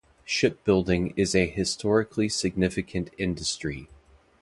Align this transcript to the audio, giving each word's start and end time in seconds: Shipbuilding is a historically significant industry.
Shipbuilding 0.25 1.13
is 1.15 1.35
a 1.35 1.45
historically 1.45 2.27
significant 2.27 3.11
industry. 3.19 3.87